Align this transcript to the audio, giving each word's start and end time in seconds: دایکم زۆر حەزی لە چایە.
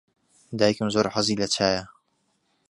دایکم 0.59 0.87
زۆر 0.93 1.05
حەزی 1.13 1.39
لە 1.41 1.47
چایە. 1.53 1.83